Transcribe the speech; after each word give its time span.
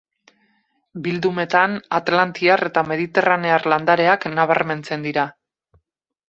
Bildumetan 1.07 1.75
atlantiar 1.97 2.63
eta 2.71 2.83
mediterranear 2.93 3.69
landareak 3.75 4.27
nabarmentzen 4.41 5.07
dira. 5.09 5.29